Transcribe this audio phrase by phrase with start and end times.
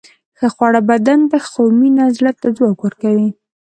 [0.37, 3.29] ښه خواړه بدن ته، خو مینه زړه ته ځواک ورکوي.